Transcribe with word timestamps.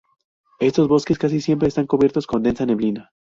Estos 0.59 0.87
bosques 0.87 1.19
casi 1.19 1.41
siempre 1.41 1.67
están 1.67 1.85
cubiertos 1.85 2.25
con 2.25 2.41
densa 2.41 2.65
neblina. 2.65 3.11